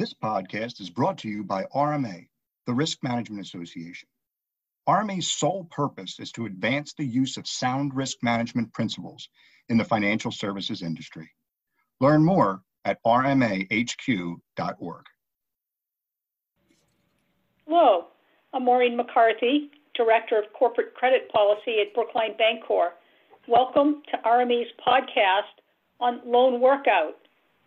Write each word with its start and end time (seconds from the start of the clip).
This 0.00 0.14
podcast 0.14 0.80
is 0.80 0.88
brought 0.88 1.18
to 1.18 1.28
you 1.28 1.44
by 1.44 1.64
RMA, 1.74 2.26
the 2.66 2.72
Risk 2.72 3.02
Management 3.02 3.44
Association. 3.44 4.08
RMA's 4.88 5.30
sole 5.30 5.68
purpose 5.70 6.18
is 6.18 6.32
to 6.32 6.46
advance 6.46 6.94
the 6.94 7.04
use 7.04 7.36
of 7.36 7.46
sound 7.46 7.94
risk 7.94 8.16
management 8.22 8.72
principles 8.72 9.28
in 9.68 9.76
the 9.76 9.84
financial 9.84 10.32
services 10.32 10.80
industry. 10.80 11.30
Learn 12.00 12.24
more 12.24 12.62
at 12.86 12.96
rmahq.org. 13.04 15.04
Hello, 17.66 18.06
I'm 18.54 18.64
Maureen 18.64 18.96
McCarthy, 18.96 19.70
Director 19.94 20.38
of 20.38 20.50
Corporate 20.54 20.94
Credit 20.94 21.30
Policy 21.30 21.82
at 21.82 21.92
Brookline 21.92 22.38
Bancorp. 22.40 22.92
Welcome 23.46 24.00
to 24.10 24.16
RMA's 24.26 24.72
podcast 24.80 25.60
on 26.00 26.22
loan 26.24 26.58
workout, 26.58 27.18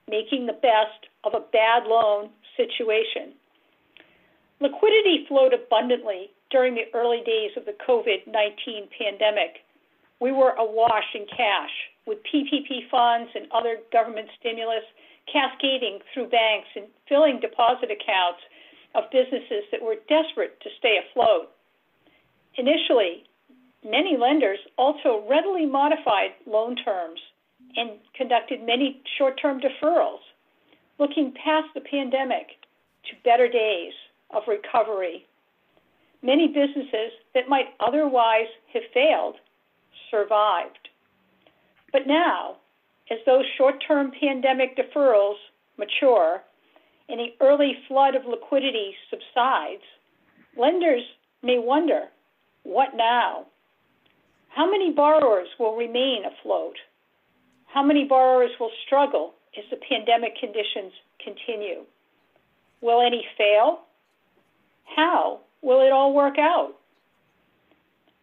making 0.10 0.48
the 0.48 0.54
best 0.54 1.13
of 1.24 1.34
a 1.34 1.46
bad 1.52 1.84
loan 1.86 2.30
situation. 2.58 3.34
Liquidity 4.60 5.26
flowed 5.28 5.54
abundantly 5.54 6.32
during 6.52 6.76
the 6.76 6.88
early 6.94 7.22
days 7.26 7.52
of 7.58 7.66
the 7.66 7.76
COVID 7.88 8.28
19 8.28 8.88
pandemic. 8.98 9.66
We 10.20 10.32
were 10.32 10.52
awash 10.52 11.16
in 11.16 11.26
cash, 11.26 11.72
with 12.06 12.20
PPP 12.24 12.90
funds 12.90 13.32
and 13.36 13.52
other 13.52 13.78
government 13.92 14.30
stimulus 14.40 14.84
cascading 15.32 16.00
through 16.14 16.30
banks 16.30 16.68
and 16.76 16.86
filling 17.08 17.40
deposit 17.40 17.90
accounts 17.92 18.42
of 18.96 19.10
businesses 19.12 19.64
that 19.72 19.82
were 19.82 19.96
desperate 20.08 20.60
to 20.62 20.70
stay 20.78 21.00
afloat. 21.00 21.50
Initially, 22.56 23.24
many 23.84 24.18
lenders 24.18 24.60
also 24.78 25.26
readily 25.28 25.66
modified 25.66 26.32
loan 26.46 26.76
terms 26.76 27.20
and 27.76 27.92
conducted 28.16 28.62
many 28.62 29.02
short 29.18 29.40
term 29.42 29.60
deferrals 29.60 30.22
looking 31.04 31.34
past 31.44 31.68
the 31.76 31.82
pandemic 31.82 32.48
to 33.04 33.24
better 33.26 33.50
days 33.50 33.92
of 34.34 34.44
recovery. 34.48 35.26
Many 36.22 36.48
businesses 36.48 37.12
that 37.34 37.50
might 37.50 37.76
otherwise 37.86 38.48
have 38.74 38.84
failed 38.94 39.36
survived. 40.10 40.88
But 41.92 42.08
now, 42.08 42.56
as 43.12 43.18
those 43.26 43.44
short 43.58 43.84
term 43.86 44.12
pandemic 44.18 44.78
deferrals 44.78 45.36
mature 45.78 46.42
and 47.10 47.20
the 47.20 47.36
early 47.46 47.74
flood 47.90 48.16
of 48.16 48.26
liquidity 48.26 48.96
subsides, 49.10 49.84
lenders 50.58 51.04
may 51.42 51.60
wonder 51.60 52.04
what 52.64 52.96
now? 52.96 53.48
How 54.48 54.72
many 54.72 54.92
borrowers 54.92 55.50
will 55.60 55.76
remain 55.76 56.24
afloat? 56.26 56.76
How 57.66 57.84
many 57.84 58.06
borrowers 58.06 58.52
will 58.58 58.72
struggle 58.86 59.34
as 59.58 59.66
the 59.70 59.78
pandemic 59.90 60.36
conditions 60.40 60.94
continue? 61.24 61.84
Will 62.82 63.02
any 63.02 63.26
fail? 63.38 63.82
How 64.96 65.40
will 65.62 65.82
it 65.82 65.92
all 65.92 66.14
work 66.14 66.38
out? 66.38 66.74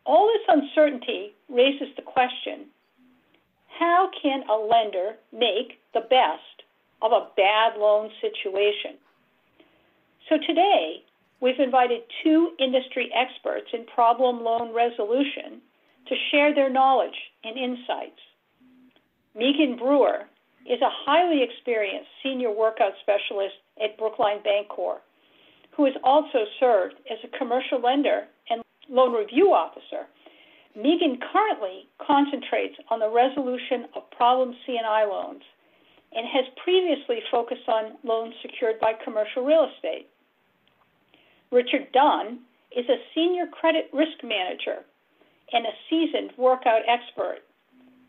All 0.04 0.26
this 0.28 0.56
uncertainty 0.56 1.32
raises 1.48 1.88
the 1.96 2.02
question 2.02 2.66
how 3.80 4.10
can 4.22 4.42
a 4.46 4.54
lender 4.54 5.16
make 5.32 5.80
the 5.94 6.02
best 6.02 6.64
of 7.00 7.12
a 7.12 7.28
bad 7.34 7.78
loan 7.78 8.10
situation? 8.20 8.98
So 10.28 10.36
today, 10.36 11.02
we've 11.40 11.58
invited 11.58 12.02
two 12.22 12.50
industry 12.58 13.10
experts 13.14 13.68
in 13.72 13.86
problem 13.86 14.44
loan 14.44 14.74
resolution 14.74 15.62
to 16.08 16.14
share 16.30 16.54
their 16.54 16.68
knowledge 16.68 17.16
and 17.42 17.56
insights. 17.56 18.20
Meghan 19.34 19.78
Breuer 19.78 20.28
is 20.66 20.80
a 20.82 20.96
highly 21.06 21.42
experienced 21.42 22.08
senior 22.22 22.50
workout 22.50 22.92
specialist 23.00 23.54
at 23.82 23.96
Brookline 23.98 24.40
Bancorp, 24.42 25.00
who 25.76 25.84
has 25.84 25.94
also 26.04 26.44
served 26.58 26.94
as 27.10 27.18
a 27.24 27.38
commercial 27.38 27.80
lender 27.80 28.26
and 28.50 28.62
loan 28.88 29.14
review 29.14 29.52
officer. 29.52 30.06
Meghan 30.76 31.18
currently 31.32 31.88
concentrates 31.98 32.76
on 32.90 33.00
the 33.00 33.08
resolution 33.08 33.86
of 33.96 34.10
problem 34.10 34.54
C&I 34.66 35.04
loans 35.04 35.42
and 36.12 36.26
has 36.26 36.44
previously 36.62 37.20
focused 37.30 37.68
on 37.68 37.96
loans 38.04 38.34
secured 38.42 38.78
by 38.80 38.92
commercial 39.04 39.44
real 39.44 39.68
estate. 39.74 40.08
Richard 41.50 41.90
Dunn 41.92 42.40
is 42.76 42.88
a 42.88 43.02
senior 43.14 43.46
credit 43.46 43.90
risk 43.92 44.22
manager 44.22 44.84
and 45.52 45.66
a 45.66 45.74
seasoned 45.88 46.30
workout 46.36 46.82
expert 46.86 47.40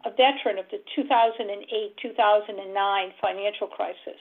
a 0.05 0.09
veteran 0.09 0.57
of 0.57 0.65
the 0.71 0.81
2008 0.95 1.97
2009 2.01 3.13
financial 3.21 3.67
crisis. 3.67 4.19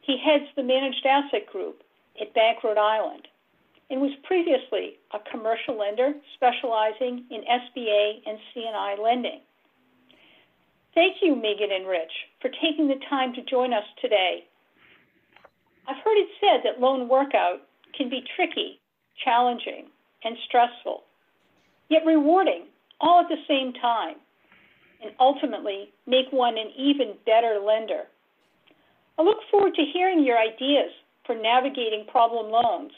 He 0.00 0.16
heads 0.16 0.48
the 0.56 0.62
managed 0.62 1.04
asset 1.04 1.46
group 1.46 1.82
at 2.20 2.34
Bank 2.34 2.64
Rhode 2.64 2.78
Island 2.78 3.28
and 3.90 4.00
was 4.00 4.12
previously 4.24 4.98
a 5.12 5.18
commercial 5.30 5.78
lender 5.78 6.12
specializing 6.34 7.24
in 7.30 7.42
SBA 7.42 8.20
and 8.26 8.38
C&I 8.52 8.96
lending. 9.02 9.40
Thank 10.94 11.16
you, 11.22 11.34
Meghan 11.34 11.72
and 11.72 11.86
Rich, 11.86 12.12
for 12.40 12.50
taking 12.50 12.88
the 12.88 13.00
time 13.08 13.32
to 13.34 13.42
join 13.42 13.72
us 13.72 13.84
today. 14.00 14.44
I've 15.86 16.02
heard 16.04 16.18
it 16.18 16.28
said 16.40 16.60
that 16.64 16.80
loan 16.80 17.08
workout 17.08 17.60
can 17.96 18.10
be 18.10 18.24
tricky, 18.36 18.80
challenging, 19.24 19.86
and 20.24 20.36
stressful, 20.46 21.04
yet 21.88 22.04
rewarding 22.04 22.64
all 23.00 23.20
at 23.20 23.28
the 23.28 23.40
same 23.46 23.72
time 23.74 24.16
and 25.02 25.12
ultimately 25.20 25.92
make 26.06 26.26
one 26.30 26.58
an 26.58 26.70
even 26.76 27.14
better 27.24 27.58
lender. 27.64 28.04
I 29.18 29.22
look 29.22 29.38
forward 29.50 29.74
to 29.74 29.90
hearing 29.92 30.24
your 30.24 30.38
ideas 30.38 30.90
for 31.26 31.34
navigating 31.34 32.06
problem 32.10 32.50
loans 32.50 32.92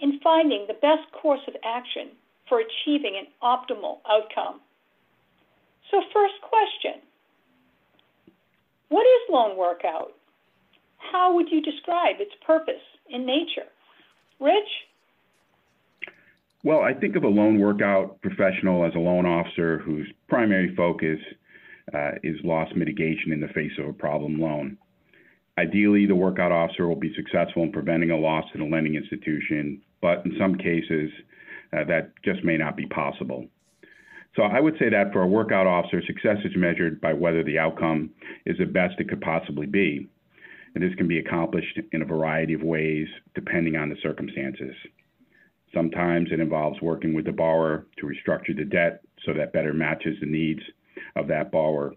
and 0.00 0.20
finding 0.22 0.66
the 0.66 0.74
best 0.74 1.10
course 1.12 1.40
of 1.48 1.54
action 1.64 2.10
for 2.48 2.60
achieving 2.60 3.16
an 3.16 3.26
optimal 3.42 3.98
outcome. 4.08 4.60
So, 5.90 6.00
first 6.12 6.34
question 6.42 7.00
What 8.88 9.02
is 9.02 9.30
loan 9.30 9.56
workout? 9.56 10.12
How 10.98 11.34
would 11.34 11.50
you 11.50 11.60
describe 11.60 12.16
its 12.18 12.34
purpose 12.46 12.82
and 13.12 13.26
nature? 13.26 13.68
Rich? 14.40 14.68
Well, 16.64 16.80
I 16.80 16.94
think 16.94 17.14
of 17.14 17.24
a 17.24 17.28
loan 17.28 17.60
workout 17.60 18.22
professional 18.22 18.86
as 18.86 18.94
a 18.94 18.98
loan 18.98 19.26
officer 19.26 19.80
whose 19.80 20.08
primary 20.28 20.74
focus 20.74 21.18
uh, 21.92 22.12
is 22.22 22.36
loss 22.42 22.70
mitigation 22.74 23.32
in 23.32 23.40
the 23.40 23.48
face 23.48 23.72
of 23.78 23.86
a 23.86 23.92
problem 23.92 24.40
loan. 24.40 24.78
Ideally, 25.58 26.06
the 26.06 26.14
workout 26.14 26.52
officer 26.52 26.88
will 26.88 26.96
be 26.96 27.12
successful 27.14 27.64
in 27.64 27.70
preventing 27.70 28.12
a 28.12 28.16
loss 28.16 28.44
to 28.52 28.58
the 28.58 28.64
lending 28.64 28.94
institution, 28.94 29.82
but 30.00 30.24
in 30.24 30.36
some 30.40 30.54
cases, 30.54 31.10
uh, 31.76 31.84
that 31.84 32.12
just 32.24 32.42
may 32.44 32.56
not 32.56 32.78
be 32.78 32.86
possible. 32.86 33.46
So 34.34 34.44
I 34.44 34.58
would 34.58 34.78
say 34.78 34.88
that 34.88 35.12
for 35.12 35.20
a 35.20 35.28
workout 35.28 35.66
officer, 35.66 36.00
success 36.06 36.38
is 36.46 36.56
measured 36.56 36.98
by 36.98 37.12
whether 37.12 37.44
the 37.44 37.58
outcome 37.58 38.08
is 38.46 38.56
the 38.56 38.64
best 38.64 38.94
it 38.98 39.10
could 39.10 39.20
possibly 39.20 39.66
be. 39.66 40.08
And 40.74 40.82
this 40.82 40.94
can 40.94 41.08
be 41.08 41.18
accomplished 41.18 41.78
in 41.92 42.00
a 42.00 42.06
variety 42.06 42.54
of 42.54 42.62
ways 42.62 43.06
depending 43.34 43.76
on 43.76 43.90
the 43.90 43.96
circumstances. 44.02 44.74
Sometimes 45.74 46.28
it 46.30 46.40
involves 46.40 46.80
working 46.80 47.14
with 47.14 47.26
the 47.26 47.32
borrower 47.32 47.86
to 47.98 48.06
restructure 48.06 48.56
the 48.56 48.64
debt 48.64 49.02
so 49.26 49.34
that 49.34 49.52
better 49.52 49.74
matches 49.74 50.16
the 50.20 50.26
needs 50.26 50.60
of 51.16 51.26
that 51.28 51.50
borrower 51.50 51.94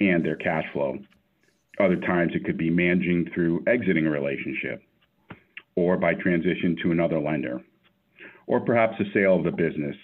and 0.00 0.24
their 0.24 0.36
cash 0.36 0.64
flow. 0.72 0.98
Other 1.80 1.96
times 1.96 2.32
it 2.34 2.44
could 2.44 2.58
be 2.58 2.70
managing 2.70 3.30
through 3.34 3.64
exiting 3.66 4.06
a 4.06 4.10
relationship 4.10 4.82
or 5.76 5.96
by 5.96 6.14
transition 6.14 6.76
to 6.82 6.92
another 6.92 7.18
lender, 7.18 7.60
or 8.46 8.60
perhaps 8.60 8.96
the 8.98 9.10
sale 9.12 9.36
of 9.36 9.44
the 9.44 9.50
business. 9.50 9.96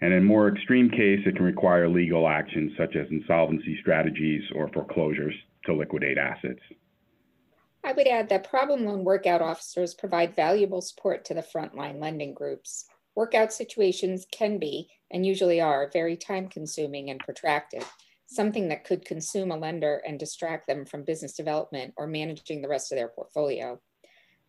And 0.00 0.12
in 0.12 0.24
more 0.24 0.48
extreme 0.48 0.90
case, 0.90 1.20
it 1.24 1.36
can 1.36 1.44
require 1.44 1.88
legal 1.88 2.28
action 2.28 2.74
such 2.76 2.96
as 2.96 3.06
insolvency 3.10 3.78
strategies 3.80 4.42
or 4.54 4.68
foreclosures 4.68 5.34
to 5.66 5.74
liquidate 5.74 6.18
assets. 6.18 6.60
I 7.84 7.92
would 7.92 8.06
add 8.06 8.28
that 8.28 8.48
problem 8.48 8.84
loan 8.84 9.04
workout 9.04 9.40
officers 9.40 9.94
provide 9.94 10.34
valuable 10.34 10.80
support 10.80 11.24
to 11.26 11.34
the 11.34 11.42
frontline 11.42 12.00
lending 12.00 12.34
groups. 12.34 12.86
Workout 13.14 13.52
situations 13.52 14.26
can 14.30 14.58
be, 14.58 14.88
and 15.10 15.24
usually 15.24 15.60
are, 15.60 15.88
very 15.92 16.16
time 16.16 16.48
consuming 16.48 17.10
and 17.10 17.20
protracted, 17.20 17.84
something 18.26 18.68
that 18.68 18.84
could 18.84 19.04
consume 19.04 19.50
a 19.50 19.56
lender 19.56 20.02
and 20.06 20.18
distract 20.18 20.66
them 20.66 20.84
from 20.84 21.04
business 21.04 21.32
development 21.32 21.94
or 21.96 22.06
managing 22.06 22.60
the 22.60 22.68
rest 22.68 22.92
of 22.92 22.96
their 22.96 23.08
portfolio. 23.08 23.80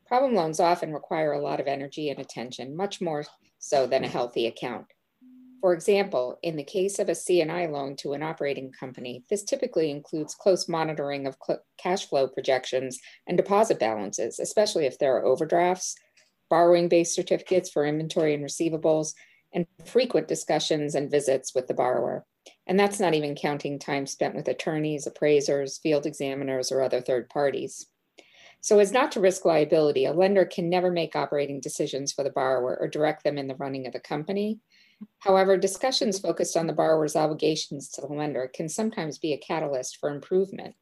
Problem 0.05 0.33
loans 0.33 0.59
often 0.59 0.93
require 0.93 1.33
a 1.33 1.41
lot 1.41 1.59
of 1.59 1.67
energy 1.67 2.09
and 2.09 2.19
attention, 2.19 2.75
much 2.75 3.01
more 3.01 3.25
so 3.59 3.85
than 3.85 4.03
a 4.03 4.09
healthy 4.09 4.47
account. 4.47 4.87
For 5.61 5.73
example, 5.73 6.37
in 6.43 6.55
the 6.55 6.63
case 6.63 6.99
of 6.99 7.09
a 7.09 7.15
C&I 7.15 7.65
loan 7.65 7.95
to 7.97 8.13
an 8.13 8.21
operating 8.21 8.71
company, 8.71 9.23
this 9.29 9.43
typically 9.43 9.89
includes 9.89 10.35
close 10.35 10.69
monitoring 10.69 11.25
of 11.25 11.37
cash 11.77 12.05
flow 12.07 12.27
projections 12.27 12.99
and 13.27 13.37
deposit 13.37 13.79
balances, 13.79 14.39
especially 14.39 14.85
if 14.85 14.99
there 14.99 15.17
are 15.17 15.25
overdrafts, 15.25 15.95
borrowing 16.49 16.89
based 16.89 17.15
certificates 17.15 17.69
for 17.69 17.85
inventory 17.85 18.33
and 18.35 18.43
receivables, 18.43 19.13
and 19.53 19.65
frequent 19.85 20.27
discussions 20.27 20.93
and 20.93 21.09
visits 21.09 21.55
with 21.55 21.67
the 21.67 21.73
borrower. 21.73 22.25
And 22.67 22.79
that's 22.79 22.99
not 22.99 23.13
even 23.13 23.35
counting 23.35 23.79
time 23.79 24.05
spent 24.05 24.35
with 24.35 24.47
attorneys, 24.47 25.07
appraisers, 25.07 25.79
field 25.79 26.05
examiners, 26.05 26.71
or 26.71 26.81
other 26.81 27.01
third 27.01 27.29
parties. 27.29 27.87
So, 28.61 28.79
as 28.79 28.91
not 28.91 29.11
to 29.13 29.19
risk 29.19 29.45
liability, 29.45 30.05
a 30.05 30.13
lender 30.13 30.45
can 30.45 30.69
never 30.69 30.91
make 30.91 31.15
operating 31.15 31.59
decisions 31.59 32.11
for 32.11 32.23
the 32.23 32.29
borrower 32.29 32.77
or 32.79 32.87
direct 32.87 33.23
them 33.23 33.37
in 33.37 33.47
the 33.47 33.55
running 33.55 33.87
of 33.87 33.93
the 33.93 33.99
company. 33.99 34.59
However, 35.19 35.57
discussions 35.57 36.19
focused 36.19 36.57
on 36.57 36.67
the 36.67 36.73
borrower's 36.73 37.15
obligations 37.15 37.89
to 37.89 38.01
the 38.01 38.07
lender 38.07 38.49
can 38.53 38.67
sometimes 38.67 39.19
be 39.19 39.33
a 39.33 39.37
catalyst 39.37 39.97
for 39.97 40.09
improvement 40.09 40.75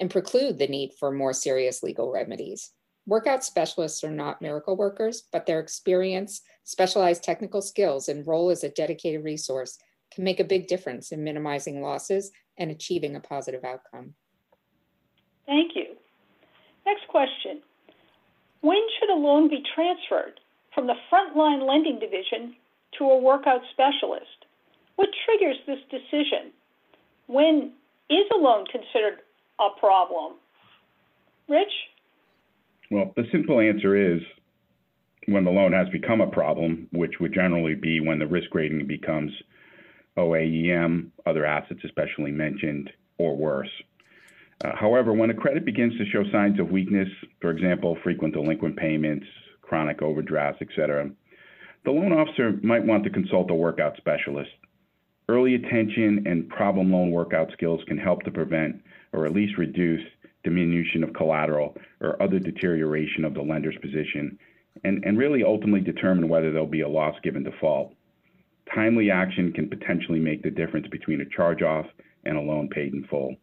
and 0.00 0.10
preclude 0.10 0.58
the 0.58 0.66
need 0.66 0.92
for 0.98 1.10
more 1.10 1.32
serious 1.32 1.82
legal 1.82 2.10
remedies. 2.10 2.72
Workout 3.06 3.44
specialists 3.44 4.04
are 4.04 4.10
not 4.10 4.42
miracle 4.42 4.76
workers, 4.76 5.24
but 5.32 5.46
their 5.46 5.60
experience, 5.60 6.42
specialized 6.64 7.22
technical 7.22 7.62
skills, 7.62 8.08
and 8.08 8.26
role 8.26 8.50
as 8.50 8.64
a 8.64 8.68
dedicated 8.68 9.24
resource 9.24 9.78
can 10.12 10.24
make 10.24 10.40
a 10.40 10.44
big 10.44 10.66
difference 10.66 11.10
in 11.10 11.24
minimizing 11.24 11.82
losses 11.82 12.30
and 12.58 12.70
achieving 12.70 13.16
a 13.16 13.20
positive 13.20 13.64
outcome. 13.64 14.14
Thank 15.46 15.74
you. 15.74 15.96
Next 16.88 17.06
question. 17.08 17.60
When 18.62 18.80
should 18.98 19.10
a 19.10 19.20
loan 19.20 19.50
be 19.50 19.62
transferred 19.74 20.40
from 20.74 20.86
the 20.86 20.94
frontline 21.12 21.68
lending 21.68 21.98
division 21.98 22.56
to 22.96 23.04
a 23.04 23.18
workout 23.18 23.60
specialist? 23.72 24.46
What 24.96 25.10
triggers 25.26 25.58
this 25.66 25.80
decision? 25.90 26.50
When 27.26 27.72
is 28.08 28.24
a 28.34 28.38
loan 28.38 28.64
considered 28.72 29.18
a 29.60 29.68
problem? 29.78 30.36
Rich? 31.46 31.72
Well, 32.90 33.12
the 33.16 33.24
simple 33.30 33.60
answer 33.60 33.94
is 33.94 34.22
when 35.26 35.44
the 35.44 35.50
loan 35.50 35.74
has 35.74 35.90
become 35.90 36.22
a 36.22 36.26
problem, 36.26 36.88
which 36.92 37.20
would 37.20 37.34
generally 37.34 37.74
be 37.74 38.00
when 38.00 38.18
the 38.18 38.26
risk 38.26 38.54
rating 38.54 38.86
becomes 38.86 39.30
OAEM, 40.16 41.10
other 41.26 41.44
assets 41.44 41.80
especially 41.84 42.32
mentioned, 42.32 42.90
or 43.18 43.36
worse. 43.36 43.70
Uh, 44.64 44.74
however, 44.74 45.12
when 45.12 45.30
a 45.30 45.34
credit 45.34 45.64
begins 45.64 45.96
to 45.96 46.06
show 46.06 46.24
signs 46.32 46.58
of 46.58 46.70
weakness, 46.70 47.08
for 47.40 47.50
example, 47.50 47.96
frequent 48.02 48.34
delinquent 48.34 48.76
payments, 48.76 49.26
chronic 49.62 50.02
overdrafts, 50.02 50.60
etc., 50.62 51.10
the 51.84 51.90
loan 51.90 52.12
officer 52.12 52.58
might 52.62 52.84
want 52.84 53.04
to 53.04 53.10
consult 53.10 53.50
a 53.50 53.54
workout 53.54 53.96
specialist. 53.96 54.50
Early 55.28 55.54
attention 55.54 56.24
and 56.26 56.48
problem 56.48 56.92
loan 56.92 57.10
workout 57.10 57.52
skills 57.52 57.80
can 57.86 57.98
help 57.98 58.22
to 58.22 58.30
prevent 58.30 58.82
or 59.12 59.26
at 59.26 59.32
least 59.32 59.58
reduce 59.58 60.02
diminution 60.42 61.04
of 61.04 61.14
collateral 61.14 61.76
or 62.00 62.20
other 62.22 62.38
deterioration 62.38 63.24
of 63.24 63.34
the 63.34 63.42
lender's 63.42 63.76
position 63.80 64.38
and, 64.84 65.04
and 65.04 65.18
really 65.18 65.44
ultimately 65.44 65.80
determine 65.80 66.28
whether 66.28 66.50
there'll 66.50 66.66
be 66.66 66.80
a 66.80 66.88
loss 66.88 67.14
given 67.22 67.42
default. 67.42 67.94
Timely 68.74 69.10
action 69.10 69.52
can 69.52 69.68
potentially 69.68 70.18
make 70.18 70.42
the 70.42 70.50
difference 70.50 70.86
between 70.88 71.20
a 71.20 71.36
charge 71.36 71.62
off 71.62 71.86
and 72.24 72.36
a 72.36 72.40
loan 72.40 72.68
paid 72.68 72.92
in 72.92 73.04
full. 73.04 73.36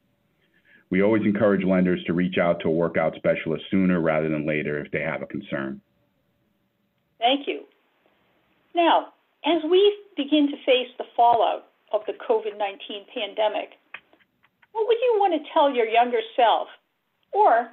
We 0.90 1.02
always 1.02 1.24
encourage 1.24 1.66
lenders 1.66 2.04
to 2.06 2.14
reach 2.14 2.38
out 2.38 2.60
to 2.62 2.68
a 2.68 2.72
workout 2.72 3.16
specialist 3.16 3.66
sooner 3.72 4.00
rather 4.00 4.30
than 4.30 4.48
later 4.48 4.80
if 4.84 4.92
they 4.92 5.02
have 5.02 5.22
a 5.22 5.26
concern. 5.26 5.82
Thank 7.20 7.48
you. 7.48 7.64
Now, 8.76 9.14
as 9.46 9.64
we 9.70 9.98
begin 10.16 10.48
to 10.52 10.58
face 10.66 10.90
the 10.98 11.06
fallout 11.16 11.68
of 11.92 12.02
the 12.08 12.14
COVID 12.14 12.58
19 12.58 13.06
pandemic, 13.14 13.70
what 14.74 14.88
would 14.88 14.98
you 15.02 15.16
want 15.18 15.42
to 15.42 15.50
tell 15.54 15.74
your 15.74 15.88
younger 15.88 16.20
self 16.36 16.68
or 17.32 17.70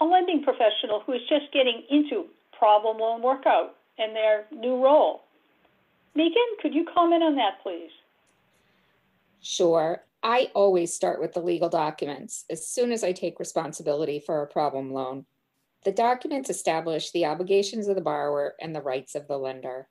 a 0.00 0.04
lending 0.04 0.42
professional 0.42 1.00
who 1.04 1.12
is 1.12 1.22
just 1.28 1.52
getting 1.52 1.82
into 1.90 2.26
problem 2.56 2.98
loan 2.98 3.22
workout 3.22 3.74
and 3.98 4.14
their 4.14 4.46
new 4.52 4.82
role? 4.82 5.22
Meghan, 6.16 6.60
could 6.62 6.74
you 6.74 6.86
comment 6.94 7.22
on 7.22 7.34
that, 7.36 7.62
please? 7.62 7.90
Sure. 9.42 10.00
I 10.24 10.50
always 10.54 10.92
start 10.92 11.20
with 11.20 11.34
the 11.34 11.42
legal 11.42 11.68
documents 11.68 12.44
as 12.50 12.66
soon 12.66 12.90
as 12.90 13.04
I 13.04 13.12
take 13.12 13.38
responsibility 13.38 14.18
for 14.18 14.42
a 14.42 14.48
problem 14.48 14.92
loan. 14.92 15.26
The 15.84 15.92
documents 15.92 16.50
establish 16.50 17.12
the 17.12 17.26
obligations 17.26 17.86
of 17.86 17.94
the 17.94 18.00
borrower 18.00 18.54
and 18.60 18.74
the 18.74 18.82
rights 18.82 19.14
of 19.14 19.28
the 19.28 19.38
lender. 19.38 19.88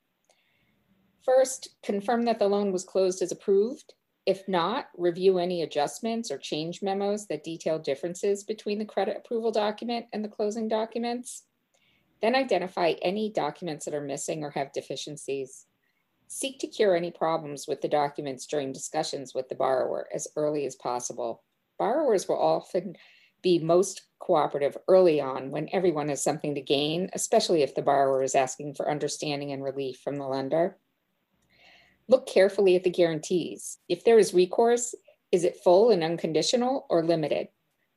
First, 1.23 1.69
confirm 1.83 2.25
that 2.25 2.39
the 2.39 2.49
loan 2.49 2.73
was 2.73 2.83
closed 2.83 3.21
as 3.21 3.31
approved 3.31 3.93
if 4.25 4.47
not, 4.47 4.87
review 4.95 5.37
any 5.37 5.61
adjustments 5.63 6.31
or 6.31 6.37
change 6.37 6.81
memos 6.81 7.27
that 7.27 7.43
detail 7.43 7.77
differences 7.77 8.43
between 8.43 8.79
the 8.79 8.85
credit 8.85 9.17
approval 9.17 9.51
document 9.51 10.05
and 10.13 10.23
the 10.23 10.29
closing 10.29 10.69
documents. 10.69 11.43
Then 12.21 12.35
identify 12.35 12.93
any 13.01 13.29
documents 13.29 13.83
that 13.83 13.93
are 13.93 14.01
missing 14.01 14.43
or 14.43 14.51
have 14.51 14.71
deficiencies. 14.71 15.65
Seek 16.27 16.59
to 16.59 16.67
cure 16.67 16.95
any 16.95 17.11
problems 17.11 17.67
with 17.67 17.81
the 17.81 17.87
documents 17.87 18.45
during 18.45 18.71
discussions 18.71 19.33
with 19.33 19.49
the 19.49 19.55
borrower 19.55 20.07
as 20.13 20.27
early 20.35 20.65
as 20.65 20.75
possible. 20.75 21.43
Borrowers 21.77 22.27
will 22.27 22.41
often 22.41 22.95
be 23.41 23.59
most 23.59 24.07
cooperative 24.19 24.77
early 24.87 25.19
on 25.19 25.51
when 25.51 25.69
everyone 25.71 26.09
has 26.09 26.23
something 26.23 26.55
to 26.55 26.61
gain, 26.61 27.09
especially 27.13 27.61
if 27.61 27.75
the 27.75 27.81
borrower 27.81 28.23
is 28.23 28.35
asking 28.35 28.73
for 28.73 28.89
understanding 28.89 29.51
and 29.51 29.63
relief 29.63 29.99
from 29.99 30.17
the 30.17 30.25
lender. 30.25 30.77
Look 32.07 32.25
carefully 32.25 32.75
at 32.75 32.83
the 32.83 32.89
guarantees. 32.89 33.79
If 33.87 34.03
there 34.03 34.17
is 34.17 34.33
recourse, 34.33 34.95
is 35.31 35.43
it 35.43 35.61
full 35.63 35.91
and 35.91 36.03
unconditional 36.03 36.85
or 36.89 37.03
limited? 37.03 37.49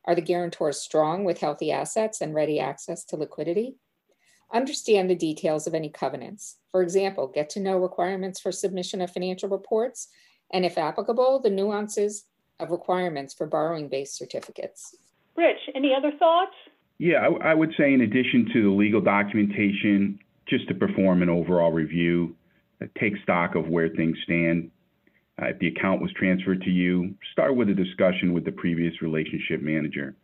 Are 0.05 0.15
the 0.15 0.21
guarantors 0.21 0.81
strong 0.81 1.23
with 1.23 1.39
healthy 1.39 1.71
assets 1.71 2.21
and 2.21 2.33
ready 2.33 2.59
access 2.59 3.03
to 3.05 3.17
liquidity? 3.17 3.75
Understand 4.53 5.09
the 5.09 5.15
details 5.15 5.67
of 5.67 5.73
any 5.73 5.89
covenants. 5.89 6.57
For 6.71 6.81
example, 6.81 7.27
get 7.27 7.49
to 7.51 7.59
know 7.59 7.77
requirements 7.77 8.39
for 8.39 8.51
submission 8.51 9.01
of 9.01 9.11
financial 9.11 9.49
reports, 9.49 10.07
and 10.53 10.65
if 10.65 10.77
applicable, 10.77 11.41
the 11.41 11.49
nuances 11.49 12.25
of 12.59 12.71
requirements 12.71 13.33
for 13.33 13.45
borrowing 13.45 13.89
based 13.89 14.15
certificates. 14.15 14.95
Rich, 15.35 15.69
any 15.75 15.93
other 15.93 16.11
thoughts? 16.17 16.55
Yeah, 16.97 17.27
I, 17.27 17.51
I 17.51 17.53
would 17.53 17.73
say, 17.77 17.93
in 17.93 18.01
addition 18.01 18.49
to 18.53 18.63
the 18.63 18.69
legal 18.69 19.01
documentation, 19.01 20.19
just 20.47 20.67
to 20.69 20.73
perform 20.73 21.21
an 21.21 21.29
overall 21.29 21.71
review 21.71 22.35
take 22.99 23.13
stock 23.23 23.55
of 23.55 23.67
where 23.67 23.89
things 23.89 24.17
stand. 24.23 24.71
Uh, 25.41 25.47
if 25.47 25.59
the 25.59 25.67
account 25.67 26.01
was 26.01 26.11
transferred 26.13 26.61
to 26.61 26.69
you, 26.69 27.13
start 27.31 27.55
with 27.55 27.69
a 27.69 27.73
discussion 27.73 28.33
with 28.33 28.45
the 28.45 28.51
previous 28.51 29.01
relationship 29.01 29.61
manager. 29.61 30.15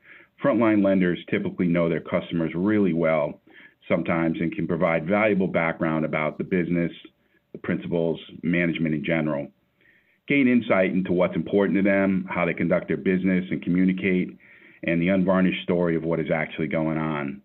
Frontline 0.44 0.84
lenders 0.84 1.20
typically 1.30 1.68
know 1.68 1.88
their 1.88 2.02
customers 2.02 2.52
really 2.56 2.94
well 2.94 3.40
sometimes 3.88 4.38
and 4.40 4.54
can 4.54 4.68
provide 4.68 5.08
valuable 5.08 5.48
background 5.48 6.06
about 6.06 6.38
the 6.38 6.44
business, 6.44 6.92
the 7.52 7.58
principals, 7.58 8.20
management 8.42 8.96
in 8.96 9.04
general. 9.04 9.48
Gain 10.28 10.48
insight 10.48 10.92
into 10.92 11.12
what's 11.12 11.36
important 11.36 11.78
to 11.78 11.84
them, 11.84 12.26
how 12.30 12.46
they 12.46 12.54
conduct 12.54 12.88
their 12.88 12.98
business 12.98 13.46
and 13.52 13.62
communicate, 13.62 14.38
and 14.84 15.02
the 15.02 15.10
unvarnished 15.10 15.64
story 15.64 15.96
of 15.96 16.04
what 16.04 16.20
is 16.20 16.32
actually 16.34 16.68
going 16.68 16.98
on. 16.98 17.42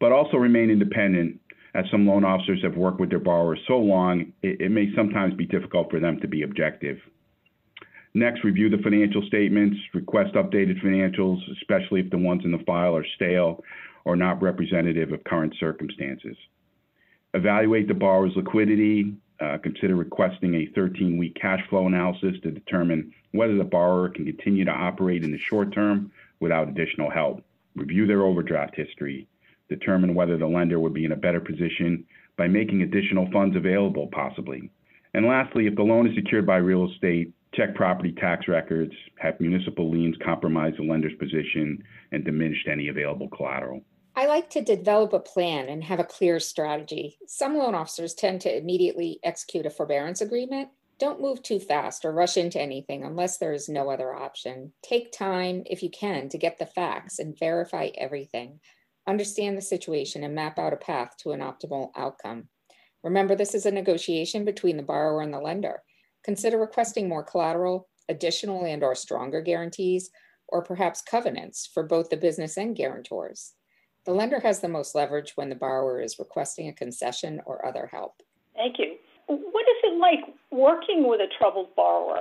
But 0.00 0.12
also 0.12 0.36
remain 0.36 0.70
independent 0.70 1.40
as 1.74 1.84
some 1.90 2.06
loan 2.06 2.24
officers 2.24 2.62
have 2.62 2.76
worked 2.76 2.98
with 2.98 3.10
their 3.10 3.18
borrowers 3.18 3.60
so 3.68 3.78
long, 3.78 4.32
it, 4.42 4.60
it 4.60 4.70
may 4.70 4.92
sometimes 4.96 5.34
be 5.34 5.46
difficult 5.46 5.90
for 5.90 6.00
them 6.00 6.18
to 6.20 6.28
be 6.28 6.42
objective. 6.42 6.98
Next, 8.14 8.42
review 8.42 8.70
the 8.70 8.82
financial 8.82 9.22
statements, 9.28 9.76
request 9.94 10.34
updated 10.34 10.82
financials, 10.82 11.38
especially 11.60 12.00
if 12.00 12.10
the 12.10 12.18
ones 12.18 12.42
in 12.44 12.50
the 12.50 12.64
file 12.66 12.96
are 12.96 13.06
stale 13.14 13.62
or 14.04 14.16
not 14.16 14.42
representative 14.42 15.12
of 15.12 15.22
current 15.24 15.54
circumstances. 15.58 16.36
Evaluate 17.34 17.88
the 17.88 17.94
borrower's 17.94 18.36
liquidity. 18.36 19.14
Uh, 19.40 19.56
consider 19.58 19.94
requesting 19.94 20.54
a 20.54 20.66
13 20.74 21.16
week 21.16 21.36
cash 21.40 21.60
flow 21.68 21.86
analysis 21.86 22.34
to 22.42 22.50
determine 22.50 23.12
whether 23.32 23.56
the 23.56 23.64
borrower 23.64 24.08
can 24.08 24.24
continue 24.24 24.64
to 24.64 24.70
operate 24.70 25.22
in 25.22 25.30
the 25.30 25.38
short 25.38 25.72
term 25.72 26.10
without 26.40 26.68
additional 26.68 27.10
help. 27.10 27.42
Review 27.76 28.06
their 28.06 28.22
overdraft 28.22 28.74
history 28.74 29.28
determine 29.68 30.14
whether 30.14 30.36
the 30.36 30.46
lender 30.46 30.80
would 30.80 30.94
be 30.94 31.04
in 31.04 31.12
a 31.12 31.16
better 31.16 31.40
position 31.40 32.04
by 32.36 32.48
making 32.48 32.82
additional 32.82 33.28
funds 33.32 33.56
available, 33.56 34.08
possibly. 34.12 34.70
And 35.14 35.26
lastly, 35.26 35.66
if 35.66 35.74
the 35.74 35.82
loan 35.82 36.08
is 36.08 36.14
secured 36.14 36.46
by 36.46 36.56
real 36.56 36.90
estate, 36.90 37.32
check 37.54 37.74
property 37.74 38.12
tax 38.12 38.48
records, 38.48 38.92
have 39.18 39.40
municipal 39.40 39.90
liens 39.90 40.16
compromise 40.24 40.74
the 40.76 40.84
lender's 40.84 41.16
position, 41.18 41.82
and 42.12 42.24
diminished 42.24 42.68
any 42.68 42.88
available 42.88 43.28
collateral. 43.28 43.82
I 44.16 44.26
like 44.26 44.50
to 44.50 44.62
develop 44.62 45.12
a 45.12 45.20
plan 45.20 45.68
and 45.68 45.84
have 45.84 46.00
a 46.00 46.04
clear 46.04 46.40
strategy. 46.40 47.18
Some 47.26 47.56
loan 47.56 47.74
officers 47.74 48.14
tend 48.14 48.40
to 48.42 48.56
immediately 48.56 49.20
execute 49.22 49.66
a 49.66 49.70
forbearance 49.70 50.20
agreement. 50.20 50.70
Don't 50.98 51.20
move 51.20 51.42
too 51.42 51.60
fast 51.60 52.04
or 52.04 52.12
rush 52.12 52.36
into 52.36 52.60
anything 52.60 53.04
unless 53.04 53.38
there 53.38 53.52
is 53.52 53.68
no 53.68 53.90
other 53.90 54.12
option. 54.12 54.72
Take 54.82 55.12
time, 55.12 55.62
if 55.66 55.82
you 55.82 55.90
can, 55.90 56.28
to 56.30 56.38
get 56.38 56.58
the 56.58 56.66
facts 56.66 57.20
and 57.20 57.38
verify 57.38 57.90
everything 57.96 58.58
understand 59.08 59.56
the 59.56 59.62
situation, 59.62 60.22
and 60.22 60.34
map 60.34 60.58
out 60.58 60.74
a 60.74 60.76
path 60.76 61.16
to 61.16 61.32
an 61.32 61.40
optimal 61.40 61.90
outcome. 61.96 62.48
Remember, 63.02 63.34
this 63.34 63.54
is 63.54 63.64
a 63.64 63.70
negotiation 63.70 64.44
between 64.44 64.76
the 64.76 64.82
borrower 64.82 65.22
and 65.22 65.32
the 65.32 65.40
lender. 65.40 65.82
Consider 66.28 66.58
requesting 66.58 67.08
more 67.08 67.22
collateral, 67.22 67.88
additional 68.10 68.66
and 68.66 68.84
or 68.84 68.94
stronger 68.94 69.40
guarantees, 69.40 70.10
or 70.46 70.62
perhaps 70.62 71.00
covenants 71.00 71.66
for 71.72 71.82
both 71.82 72.10
the 72.10 72.18
business 72.18 72.58
and 72.58 72.76
guarantors. 72.76 73.54
The 74.04 74.12
lender 74.12 74.38
has 74.40 74.60
the 74.60 74.68
most 74.68 74.94
leverage 74.94 75.32
when 75.36 75.48
the 75.48 75.54
borrower 75.54 76.02
is 76.02 76.18
requesting 76.18 76.68
a 76.68 76.74
concession 76.74 77.40
or 77.46 77.64
other 77.64 77.88
help. 77.90 78.22
Thank 78.54 78.78
you. 78.78 78.96
What 79.26 79.64
is 79.70 79.76
it 79.84 79.98
like 79.98 80.34
working 80.50 81.08
with 81.08 81.22
a 81.22 81.28
troubled 81.38 81.74
borrower? 81.74 82.20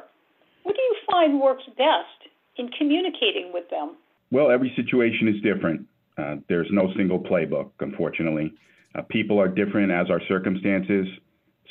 What 0.63 0.75
do 0.77 0.81
you 0.81 0.95
find 1.11 1.41
works 1.41 1.65
best 1.77 2.31
in 2.55 2.69
communicating 2.69 3.51
with 3.53 3.69
them? 3.69 3.97
Well, 4.31 4.51
every 4.51 4.71
situation 4.77 5.27
is 5.27 5.41
different. 5.41 5.85
Uh, 6.17 6.37
there's 6.47 6.69
no 6.71 6.93
single 6.95 7.19
playbook, 7.19 7.71
unfortunately. 7.81 8.53
Uh, 8.95 9.01
people 9.09 9.37
are 9.37 9.49
different 9.49 9.91
as 9.91 10.09
our 10.09 10.21
circumstances. 10.29 11.07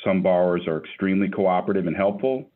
Some 0.03 0.21
borrowers 0.21 0.67
are 0.67 0.83
extremely 0.83 1.29
cooperative 1.29 1.87
and 1.87 1.95
helpful. 1.95 2.49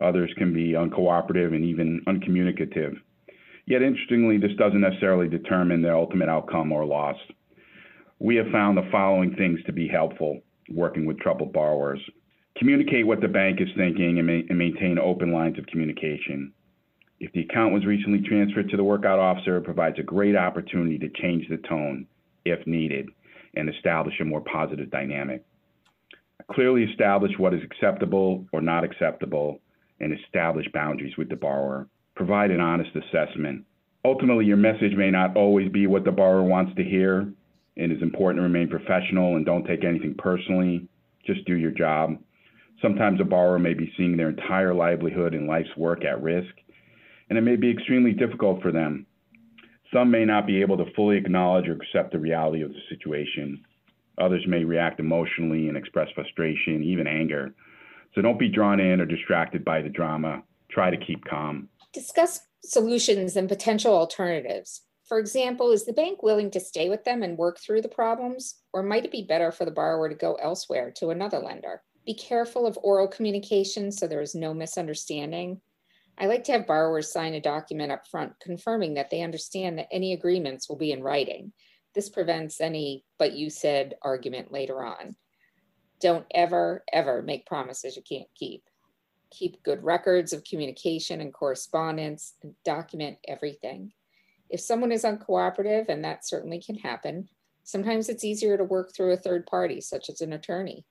Others 0.00 0.32
can 0.36 0.52
be 0.52 0.72
uncooperative 0.72 1.54
and 1.54 1.64
even 1.64 2.02
uncommunicative. 2.06 2.94
Yet, 3.66 3.82
interestingly, 3.82 4.38
this 4.38 4.56
doesn't 4.58 4.80
necessarily 4.80 5.28
determine 5.28 5.82
the 5.82 5.94
ultimate 5.94 6.28
outcome 6.28 6.72
or 6.72 6.84
loss. 6.84 7.16
We 8.18 8.36
have 8.36 8.48
found 8.52 8.76
the 8.76 8.88
following 8.90 9.34
things 9.36 9.60
to 9.66 9.72
be 9.72 9.88
helpful 9.88 10.40
working 10.70 11.06
with 11.06 11.18
troubled 11.18 11.52
borrowers. 11.52 12.00
Communicate 12.56 13.06
what 13.06 13.20
the 13.20 13.28
bank 13.28 13.60
is 13.60 13.68
thinking 13.76 14.18
and, 14.18 14.26
ma- 14.26 14.46
and 14.48 14.58
maintain 14.58 14.98
open 14.98 15.32
lines 15.32 15.58
of 15.58 15.66
communication. 15.66 16.52
If 17.20 17.32
the 17.32 17.42
account 17.42 17.72
was 17.72 17.86
recently 17.86 18.20
transferred 18.26 18.68
to 18.70 18.76
the 18.76 18.84
workout 18.84 19.18
officer, 19.18 19.56
it 19.56 19.64
provides 19.64 19.98
a 19.98 20.02
great 20.02 20.36
opportunity 20.36 20.98
to 20.98 21.08
change 21.20 21.48
the 21.48 21.56
tone 21.68 22.06
if 22.44 22.66
needed 22.66 23.08
and 23.54 23.68
establish 23.68 24.14
a 24.20 24.24
more 24.24 24.40
positive 24.40 24.90
dynamic. 24.90 25.44
Clearly 26.52 26.84
establish 26.84 27.32
what 27.38 27.54
is 27.54 27.62
acceptable 27.62 28.46
or 28.52 28.60
not 28.60 28.84
acceptable 28.84 29.60
and 30.00 30.12
establish 30.12 30.66
boundaries 30.72 31.16
with 31.16 31.28
the 31.28 31.36
borrower. 31.36 31.88
Provide 32.14 32.50
an 32.50 32.60
honest 32.60 32.90
assessment. 32.94 33.64
Ultimately, 34.04 34.44
your 34.44 34.58
message 34.58 34.94
may 34.96 35.10
not 35.10 35.36
always 35.36 35.70
be 35.72 35.86
what 35.86 36.04
the 36.04 36.12
borrower 36.12 36.42
wants 36.42 36.74
to 36.76 36.84
hear. 36.84 37.20
And 37.20 37.90
It 37.90 37.92
is 37.92 38.02
important 38.02 38.38
to 38.38 38.42
remain 38.42 38.68
professional 38.68 39.36
and 39.36 39.46
don't 39.46 39.66
take 39.66 39.84
anything 39.84 40.14
personally. 40.16 40.86
Just 41.26 41.44
do 41.46 41.56
your 41.56 41.70
job. 41.70 42.18
Sometimes 42.82 43.20
a 43.20 43.24
borrower 43.24 43.58
may 43.58 43.74
be 43.74 43.92
seeing 43.96 44.16
their 44.16 44.28
entire 44.28 44.74
livelihood 44.74 45.32
and 45.32 45.48
life's 45.48 45.74
work 45.76 46.04
at 46.04 46.22
risk, 46.22 46.54
and 47.28 47.38
it 47.38 47.42
may 47.42 47.56
be 47.56 47.70
extremely 47.70 48.12
difficult 48.12 48.60
for 48.60 48.70
them. 48.70 49.06
Some 49.92 50.10
may 50.10 50.24
not 50.24 50.46
be 50.46 50.60
able 50.60 50.76
to 50.76 50.92
fully 50.94 51.16
acknowledge 51.16 51.68
or 51.68 51.72
accept 51.72 52.12
the 52.12 52.18
reality 52.18 52.62
of 52.62 52.70
the 52.70 52.80
situation. 52.90 53.64
Others 54.18 54.44
may 54.46 54.64
react 54.64 55.00
emotionally 55.00 55.68
and 55.68 55.76
express 55.76 56.08
frustration, 56.14 56.82
even 56.82 57.06
anger. 57.06 57.54
So 58.14 58.22
don't 58.22 58.38
be 58.38 58.48
drawn 58.48 58.80
in 58.80 59.00
or 59.00 59.06
distracted 59.06 59.64
by 59.64 59.82
the 59.82 59.88
drama. 59.88 60.42
Try 60.70 60.90
to 60.90 61.04
keep 61.04 61.24
calm. 61.24 61.68
Discuss 61.92 62.40
solutions 62.62 63.36
and 63.36 63.48
potential 63.48 63.94
alternatives. 63.94 64.82
For 65.06 65.18
example, 65.18 65.70
is 65.70 65.84
the 65.84 65.92
bank 65.92 66.22
willing 66.22 66.50
to 66.52 66.60
stay 66.60 66.88
with 66.88 67.04
them 67.04 67.22
and 67.22 67.36
work 67.36 67.58
through 67.58 67.82
the 67.82 67.88
problems? 67.88 68.56
Or 68.72 68.82
might 68.82 69.04
it 69.04 69.12
be 69.12 69.22
better 69.22 69.52
for 69.52 69.64
the 69.64 69.70
borrower 69.70 70.08
to 70.08 70.14
go 70.14 70.34
elsewhere 70.36 70.90
to 70.92 71.10
another 71.10 71.38
lender? 71.38 71.82
Be 72.06 72.14
careful 72.14 72.66
of 72.66 72.78
oral 72.82 73.08
communication 73.08 73.90
so 73.90 74.06
there 74.06 74.22
is 74.22 74.34
no 74.34 74.54
misunderstanding. 74.54 75.60
I 76.16 76.26
like 76.26 76.44
to 76.44 76.52
have 76.52 76.66
borrowers 76.66 77.12
sign 77.12 77.34
a 77.34 77.40
document 77.40 77.90
up 77.90 78.06
front 78.06 78.32
confirming 78.40 78.94
that 78.94 79.10
they 79.10 79.22
understand 79.22 79.78
that 79.78 79.88
any 79.90 80.12
agreements 80.12 80.68
will 80.68 80.76
be 80.76 80.92
in 80.92 81.02
writing. 81.02 81.52
This 81.94 82.08
prevents 82.08 82.60
any 82.60 83.04
but 83.18 83.34
you 83.34 83.50
said 83.50 83.94
argument 84.02 84.52
later 84.52 84.84
on. 84.84 85.16
Don't 86.00 86.26
ever, 86.34 86.84
ever 86.92 87.22
make 87.22 87.46
promises 87.46 87.96
you 87.96 88.02
can't 88.02 88.28
keep. 88.34 88.64
Keep 89.30 89.62
good 89.62 89.82
records 89.82 90.32
of 90.32 90.44
communication 90.44 91.20
and 91.20 91.32
correspondence 91.32 92.34
and 92.42 92.54
document 92.64 93.18
everything. 93.26 93.92
If 94.50 94.60
someone 94.60 94.92
is 94.92 95.04
uncooperative, 95.04 95.88
and 95.88 96.04
that 96.04 96.26
certainly 96.26 96.60
can 96.60 96.76
happen, 96.76 97.28
sometimes 97.62 98.08
it's 98.08 98.24
easier 98.24 98.56
to 98.56 98.64
work 98.64 98.94
through 98.94 99.12
a 99.12 99.16
third 99.16 99.46
party, 99.46 99.80
such 99.80 100.10
as 100.10 100.20
an 100.20 100.34
attorney. 100.34 100.84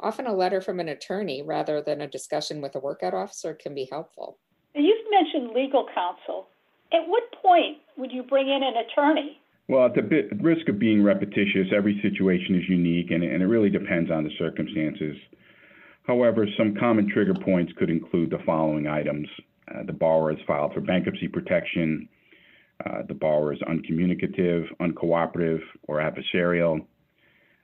Often 0.00 0.26
a 0.26 0.34
letter 0.34 0.60
from 0.60 0.80
an 0.80 0.88
attorney 0.88 1.42
rather 1.42 1.80
than 1.80 2.00
a 2.00 2.08
discussion 2.08 2.60
with 2.60 2.74
a 2.74 2.80
workout 2.80 3.14
officer 3.14 3.54
can 3.54 3.74
be 3.74 3.88
helpful. 3.90 4.38
You've 4.74 5.10
mentioned 5.10 5.54
legal 5.54 5.86
counsel. 5.94 6.48
At 6.92 7.06
what 7.06 7.24
point 7.40 7.78
would 7.96 8.10
you 8.10 8.22
bring 8.22 8.48
in 8.48 8.62
an 8.62 8.74
attorney? 8.76 9.38
Well, 9.70 9.86
at 9.86 9.94
the 9.94 10.02
bit, 10.02 10.42
risk 10.42 10.68
of 10.68 10.80
being 10.80 11.00
repetitious, 11.00 11.68
every 11.72 12.00
situation 12.02 12.56
is 12.56 12.68
unique 12.68 13.12
and, 13.12 13.22
and 13.22 13.40
it 13.40 13.46
really 13.46 13.70
depends 13.70 14.10
on 14.10 14.24
the 14.24 14.30
circumstances. 14.36 15.16
However, 16.02 16.44
some 16.58 16.74
common 16.74 17.08
trigger 17.08 17.34
points 17.34 17.72
could 17.78 17.88
include 17.88 18.30
the 18.30 18.40
following 18.44 18.88
items. 18.88 19.28
Uh, 19.72 19.84
the 19.84 19.92
borrower 19.92 20.34
has 20.34 20.44
filed 20.44 20.74
for 20.74 20.80
bankruptcy 20.80 21.28
protection. 21.28 22.08
Uh, 22.84 23.02
the 23.06 23.14
borrower 23.14 23.52
is 23.52 23.60
uncommunicative, 23.68 24.64
uncooperative, 24.80 25.60
or 25.86 25.98
adversarial. 25.98 26.84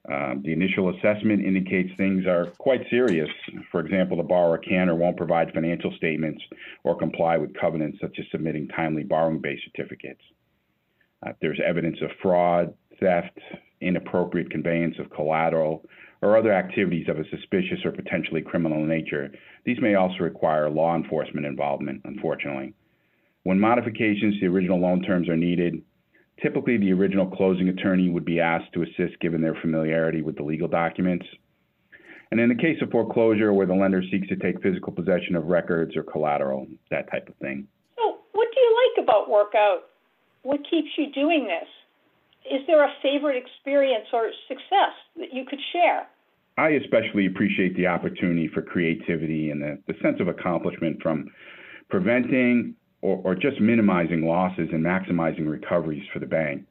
Um, 0.09 0.43
the 0.45 0.53
initial 0.53 0.91
assessment 0.91 1.45
indicates 1.45 1.91
things 1.97 2.25
are 2.25 2.53
quite 2.59 2.83
serious. 2.89 3.31
For 3.73 3.81
example, 3.81 4.19
the 4.19 4.23
borrower 4.23 4.59
can 4.59 4.89
or 4.89 4.95
won't 4.95 5.17
provide 5.17 5.53
financial 5.53 5.93
statements 5.97 6.41
or 6.85 6.97
comply 6.97 7.37
with 7.37 7.53
covenants 7.61 7.99
such 8.01 8.17
as 8.21 8.27
submitting 8.31 8.69
timely 8.69 9.03
borrowing 9.03 9.41
base 9.41 9.59
certificates. 9.65 10.23
Uh, 11.25 11.33
there's 11.41 11.61
evidence 11.65 11.99
of 12.03 12.11
fraud, 12.23 12.75
theft, 13.01 13.39
inappropriate 13.81 14.51
conveyance 14.51 14.97
of 14.99 15.11
collateral, 15.11 15.85
or 16.23 16.37
other 16.37 16.53
activities 16.53 17.09
of 17.09 17.19
a 17.19 17.29
suspicious 17.31 17.85
or 17.85 17.93
potentially 17.93 18.43
criminal 18.43 18.85
nature. 18.85 19.31
These 19.65 19.81
may 19.81 19.95
also 19.95 20.19
require 20.21 20.71
law 20.71 20.97
enforcement 20.97 21.47
involvement, 21.47 22.03
unfortunately. 22.05 22.75
When 23.43 23.61
modifications 23.61 24.35
to 24.35 24.41
the 24.41 24.47
original 24.47 24.81
loan 24.81 25.03
terms 25.03 25.29
are 25.29 25.37
needed, 25.37 25.83
Typically, 26.43 26.77
the 26.77 26.93
original 26.93 27.27
closing 27.27 27.69
attorney 27.69 28.11
would 28.11 28.25
be 28.25 28.41
asked 28.41 28.73
to 28.75 28.83
assist 28.83 29.19
given 29.21 29.41
their 29.41 29.57
familiarity 29.63 30.21
with 30.21 30.37
the 30.37 30.43
legal 30.43 30.69
documents. 30.69 31.25
And 32.31 32.41
in 32.41 32.49
the 32.49 32.55
case 32.55 32.77
of 32.83 32.91
foreclosure, 32.91 33.53
where 33.53 33.67
the 33.67 33.75
lender 33.75 34.03
seeks 34.11 34.29
to 34.29 34.37
take 34.37 34.63
physical 34.63 34.93
possession 34.93 35.35
of 35.37 35.47
records 35.47 35.97
or 35.97 36.03
collateral, 36.03 36.67
that 36.91 37.11
type 37.11 37.29
of 37.29 37.37
thing. 37.37 37.67
So, 37.97 38.19
what 38.33 38.49
do 38.53 38.61
you 38.61 38.91
like 38.97 39.05
about 39.05 39.31
workout? 39.31 39.85
What 40.47 40.61
keeps 40.71 40.91
you 40.97 41.11
doing 41.11 41.49
this? 41.49 41.67
Is 42.49 42.65
there 42.69 42.85
a 42.85 42.93
favorite 43.03 43.37
experience 43.37 44.07
or 44.13 44.31
success 44.47 44.95
that 45.17 45.35
you 45.35 45.45
could 45.45 45.59
share? 45.73 46.07
I 46.57 46.69
especially 46.69 47.27
appreciate 47.27 47.77
the 47.77 47.89
opportunity 47.89 48.47
for 48.55 48.63
creativity 48.63 49.51
and 49.51 49.61
the, 49.61 49.83
the 49.89 49.95
sense 50.01 50.21
of 50.21 50.29
accomplishment 50.29 51.03
from 51.03 51.27
preventing 51.91 52.77
or, 53.03 53.21
or 53.25 53.35
just 53.35 53.61
minimizing 53.61 54.25
losses 54.25 54.69
and 54.73 54.85
maximizing 54.85 55.51
recoveries 55.51 56.07
for 56.13 56.21
the 56.21 56.27
bank. 56.27 56.65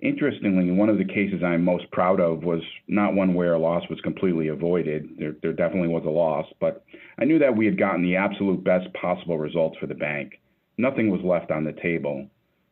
Interestingly, 0.00 0.70
one 0.70 0.90
of 0.90 0.98
the 0.98 1.04
cases 1.06 1.42
I'm 1.42 1.64
most 1.64 1.90
proud 1.90 2.20
of 2.20 2.44
was 2.44 2.60
not 2.88 3.14
one 3.14 3.32
where 3.32 3.54
a 3.54 3.58
loss 3.58 3.84
was 3.88 4.02
completely 4.02 4.48
avoided. 4.48 5.08
There, 5.18 5.34
there 5.40 5.54
definitely 5.54 5.88
was 5.88 6.04
a 6.04 6.10
loss, 6.10 6.44
but 6.60 6.84
I 7.18 7.24
knew 7.24 7.38
that 7.38 7.56
we 7.56 7.64
had 7.64 7.78
gotten 7.78 8.02
the 8.02 8.16
absolute 8.16 8.62
best 8.62 8.92
possible 8.92 9.38
results 9.38 9.78
for 9.80 9.86
the 9.86 9.94
bank. 9.94 10.42
Nothing 10.76 11.10
was 11.10 11.22
left 11.24 11.50
on 11.50 11.64
the 11.64 11.72
table. 11.72 12.28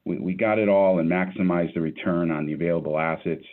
We, 0.06 0.34
got 0.34 0.60
it 0.60 0.68
all 0.68 1.00
and 1.00 1.10
maximized 1.10 1.74
the 1.74 1.80
return 1.80 2.30
on 2.30 2.46
the 2.46 2.52
available 2.52 2.96
assets, 2.96 3.44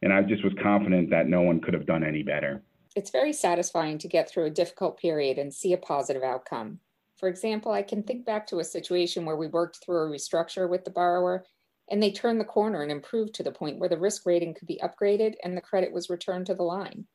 and 0.00 0.12
I 0.12 0.22
just 0.22 0.44
was 0.44 0.52
confident 0.62 1.10
that 1.10 1.26
no 1.26 1.42
one 1.42 1.60
could 1.60 1.74
have 1.74 1.86
done 1.86 2.04
any 2.04 2.22
better. 2.22 2.62
It's 2.94 3.10
very 3.10 3.32
satisfying 3.32 3.98
to 3.98 4.08
get 4.08 4.30
through 4.30 4.44
a 4.44 4.50
difficult 4.50 4.98
period 4.98 5.38
and 5.38 5.52
see 5.52 5.72
a 5.72 5.78
positive 5.78 6.22
outcome. 6.22 6.78
For 7.16 7.28
example, 7.28 7.72
I 7.72 7.82
can 7.82 8.04
think 8.04 8.24
back 8.24 8.46
to 8.46 8.60
a 8.60 8.64
situation 8.64 9.24
where 9.24 9.36
we 9.36 9.48
worked 9.48 9.84
through 9.84 10.06
a 10.06 10.10
restructure 10.10 10.70
with 10.70 10.84
the 10.84 10.90
borrower 10.92 11.44
and 11.90 12.00
they 12.00 12.12
turned 12.12 12.40
the 12.40 12.44
corner 12.44 12.82
and 12.82 12.92
improved 12.92 13.34
to 13.34 13.42
the 13.42 13.50
point 13.50 13.78
where 13.78 13.88
the 13.88 13.98
risk 13.98 14.24
rating 14.24 14.54
could 14.54 14.68
be 14.68 14.80
upgraded 14.82 15.34
and 15.42 15.56
the 15.56 15.60
credit 15.60 15.92
was 15.92 16.10
returned 16.10 16.46
to 16.46 16.54
the 16.54 16.62
line. 16.62 17.06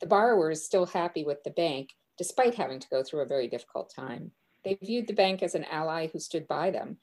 The 0.00 0.06
borrower 0.06 0.50
is 0.50 0.64
still 0.64 0.84
happy 0.84 1.24
with 1.24 1.42
the 1.42 1.50
bank 1.50 1.90
despite 2.18 2.54
having 2.54 2.80
to 2.80 2.88
go 2.88 3.02
through 3.02 3.20
a 3.20 3.26
very 3.26 3.48
difficult 3.48 3.90
time. 3.94 4.30
They 4.64 4.74
viewed 4.74 5.06
the 5.06 5.14
bank 5.14 5.42
as 5.42 5.54
an 5.54 5.64
ally 5.64 6.08
who 6.08 6.18
stood 6.18 6.46
by 6.48 6.70
them. 6.70 6.98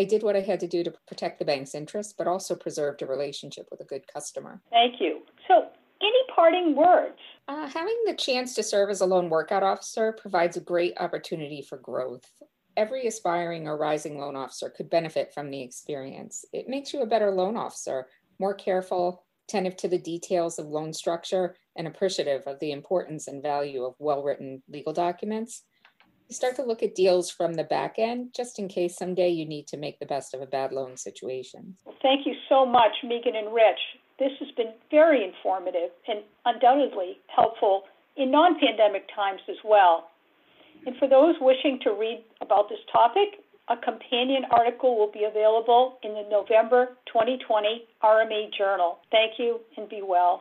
I 0.00 0.04
did 0.04 0.22
what 0.22 0.34
I 0.34 0.40
had 0.40 0.60
to 0.60 0.66
do 0.66 0.82
to 0.82 0.94
protect 1.06 1.38
the 1.38 1.44
bank's 1.44 1.74
interests, 1.74 2.14
but 2.16 2.26
also 2.26 2.54
preserved 2.54 3.02
a 3.02 3.06
relationship 3.06 3.68
with 3.70 3.82
a 3.82 3.84
good 3.84 4.10
customer. 4.10 4.62
Thank 4.70 4.98
you. 4.98 5.20
So, 5.46 5.66
any 6.00 6.22
parting 6.34 6.74
words? 6.74 7.18
Uh, 7.48 7.68
having 7.68 7.98
the 8.06 8.14
chance 8.14 8.54
to 8.54 8.62
serve 8.62 8.88
as 8.88 9.02
a 9.02 9.06
loan 9.06 9.28
workout 9.28 9.62
officer 9.62 10.12
provides 10.12 10.56
a 10.56 10.62
great 10.62 10.94
opportunity 10.98 11.60
for 11.60 11.76
growth. 11.76 12.24
Every 12.78 13.06
aspiring 13.06 13.68
or 13.68 13.76
rising 13.76 14.18
loan 14.18 14.36
officer 14.36 14.70
could 14.70 14.88
benefit 14.88 15.34
from 15.34 15.50
the 15.50 15.60
experience. 15.60 16.46
It 16.54 16.66
makes 16.66 16.94
you 16.94 17.02
a 17.02 17.06
better 17.06 17.30
loan 17.30 17.58
officer, 17.58 18.06
more 18.38 18.54
careful, 18.54 19.26
attentive 19.46 19.76
to 19.76 19.88
the 19.88 19.98
details 19.98 20.58
of 20.58 20.64
loan 20.64 20.94
structure, 20.94 21.56
and 21.76 21.86
appreciative 21.86 22.44
of 22.46 22.58
the 22.60 22.72
importance 22.72 23.28
and 23.28 23.42
value 23.42 23.84
of 23.84 23.96
well 23.98 24.22
written 24.22 24.62
legal 24.66 24.94
documents. 24.94 25.64
Start 26.30 26.54
to 26.56 26.62
look 26.62 26.82
at 26.82 26.94
deals 26.94 27.28
from 27.28 27.54
the 27.54 27.64
back 27.64 27.96
end 27.98 28.30
just 28.34 28.60
in 28.60 28.68
case 28.68 28.96
someday 28.96 29.28
you 29.30 29.44
need 29.44 29.66
to 29.66 29.76
make 29.76 29.98
the 29.98 30.06
best 30.06 30.32
of 30.32 30.40
a 30.40 30.46
bad 30.46 30.70
loan 30.70 30.96
situation. 30.96 31.76
Thank 32.02 32.24
you 32.24 32.34
so 32.48 32.64
much, 32.64 32.92
Meghan 33.04 33.36
and 33.36 33.52
Rich. 33.52 33.80
This 34.20 34.30
has 34.38 34.48
been 34.56 34.72
very 34.92 35.24
informative 35.24 35.90
and 36.06 36.20
undoubtedly 36.44 37.18
helpful 37.34 37.82
in 38.16 38.30
non 38.30 38.60
pandemic 38.60 39.08
times 39.14 39.40
as 39.48 39.56
well. 39.64 40.10
And 40.86 40.96
for 40.98 41.08
those 41.08 41.34
wishing 41.40 41.80
to 41.82 41.90
read 41.90 42.22
about 42.40 42.68
this 42.68 42.78
topic, 42.92 43.42
a 43.68 43.76
companion 43.76 44.44
article 44.50 44.96
will 44.96 45.10
be 45.10 45.24
available 45.24 45.98
in 46.02 46.14
the 46.14 46.24
November 46.30 46.96
2020 47.06 47.86
RMA 48.04 48.54
Journal. 48.56 48.98
Thank 49.10 49.38
you 49.38 49.60
and 49.76 49.88
be 49.88 50.02
well. 50.02 50.38